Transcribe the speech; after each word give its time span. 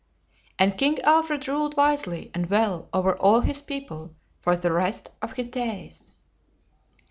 And 0.57 0.79
King 0.79 0.99
Alfred 1.03 1.47
ruled 1.47 1.77
wisely 1.77 2.31
and 2.33 2.49
well 2.49 2.89
over 2.91 3.15
all 3.17 3.41
his 3.41 3.61
people 3.61 4.15
for 4.39 4.55
the 4.55 4.71
rest 4.71 5.11
of 5.21 5.33
his 5.33 5.47
days. 5.47 6.11